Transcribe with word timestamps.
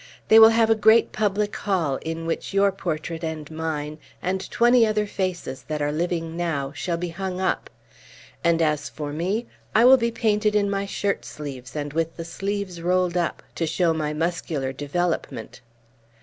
They 0.29 0.39
will 0.39 0.49
have 0.49 0.71
a 0.71 0.73
great 0.73 1.11
public 1.11 1.55
hall, 1.57 1.97
in 1.97 2.25
which 2.25 2.55
your 2.55 2.71
portrait, 2.71 3.23
and 3.23 3.51
mine, 3.51 3.99
and 4.19 4.49
twenty 4.49 4.83
other 4.83 5.05
faces 5.05 5.61
that 5.67 5.79
are 5.79 5.91
living 5.91 6.35
now, 6.35 6.71
shall 6.73 6.97
be 6.97 7.09
hung 7.09 7.39
up; 7.39 7.69
and 8.43 8.63
as 8.63 8.89
for 8.89 9.13
me, 9.13 9.45
I 9.75 9.85
will 9.85 9.97
be 9.97 10.09
painted 10.09 10.55
in 10.55 10.71
my 10.71 10.87
shirtsleeves, 10.87 11.75
and 11.75 11.93
with 11.93 12.17
the 12.17 12.25
sleeves 12.25 12.81
rolled 12.81 13.15
up, 13.15 13.43
to 13.53 13.67
show 13.67 13.93
my 13.93 14.11
muscular 14.11 14.73
development. 14.73 15.61